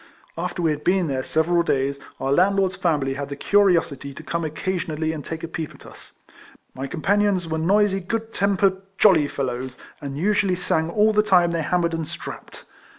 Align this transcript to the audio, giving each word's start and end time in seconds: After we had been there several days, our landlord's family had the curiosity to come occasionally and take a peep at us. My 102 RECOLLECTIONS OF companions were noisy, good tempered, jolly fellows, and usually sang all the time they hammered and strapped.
After 0.35 0.63
we 0.63 0.71
had 0.71 0.83
been 0.83 1.05
there 1.05 1.21
several 1.21 1.61
days, 1.61 1.99
our 2.19 2.31
landlord's 2.31 2.75
family 2.75 3.13
had 3.13 3.29
the 3.29 3.35
curiosity 3.35 4.15
to 4.15 4.23
come 4.23 4.43
occasionally 4.43 5.13
and 5.13 5.23
take 5.23 5.43
a 5.43 5.47
peep 5.47 5.75
at 5.75 5.85
us. 5.85 6.13
My 6.73 6.85
102 6.85 6.85
RECOLLECTIONS 6.85 6.87
OF 6.87 6.89
companions 6.89 7.47
were 7.47 7.59
noisy, 7.75 7.99
good 7.99 8.33
tempered, 8.33 8.81
jolly 8.97 9.27
fellows, 9.27 9.77
and 10.01 10.17
usually 10.17 10.55
sang 10.55 10.89
all 10.89 11.13
the 11.13 11.21
time 11.21 11.51
they 11.51 11.61
hammered 11.61 11.93
and 11.93 12.07
strapped. 12.07 12.65